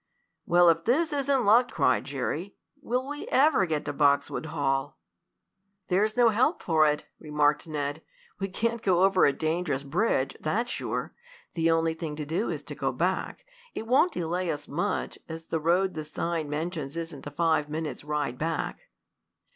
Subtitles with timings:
[0.47, 2.55] "Well, if this isn't luck!" cried Jerry.
[2.81, 4.97] "Will we ever get to Boxwood Hall?"
[5.89, 8.01] "There's no help for it," remarked Ned.
[8.39, 11.13] "We can't go over a dangerous bridge, that's sure.
[11.53, 13.45] The only thing to do is to go back.
[13.75, 18.03] It won't delay us much, as the road the sign mentions isn't a five minutes'
[18.03, 18.79] ride back."